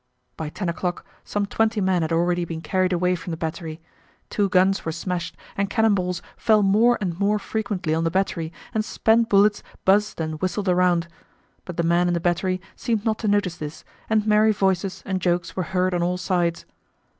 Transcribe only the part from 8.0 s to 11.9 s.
the battery and spent bullets buzzed and whistled around. But the